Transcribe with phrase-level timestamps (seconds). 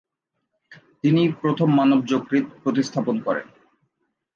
[1.01, 3.47] তিনি প্রথম মানব যকৃত প্রতিস্থাপন করেন।